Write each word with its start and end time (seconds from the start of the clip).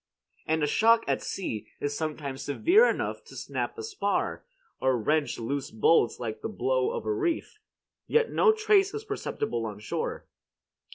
And 0.47 0.63
a 0.63 0.65
shock 0.65 1.03
at 1.07 1.21
sea 1.21 1.67
is 1.79 1.95
sometimes 1.95 2.41
severe 2.41 2.89
enough 2.89 3.23
to 3.25 3.35
snap 3.35 3.77
a 3.77 3.83
spar, 3.83 4.43
or 4.79 4.97
wrench 4.97 5.37
loose 5.37 5.69
bolts 5.69 6.19
like 6.19 6.41
the 6.41 6.49
blow 6.49 6.89
of 6.89 7.05
a 7.05 7.13
reef, 7.13 7.59
yet 8.07 8.31
no 8.31 8.51
trace 8.51 8.95
is 8.95 9.03
perceptible 9.03 9.63
on 9.63 9.77
shore. 9.77 10.25